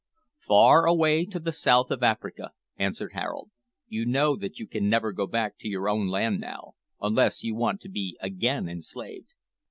[0.47, 3.51] "Far away to the south of Africa," answered Harold.
[3.87, 7.53] "You know that you can never go back to your own land now, unless you
[7.53, 9.35] want to be again enslaved."